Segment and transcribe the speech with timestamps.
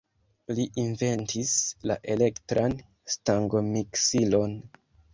[0.59, 1.53] Li inventis
[1.93, 2.77] la elektran
[3.19, 4.61] stangomiksilon.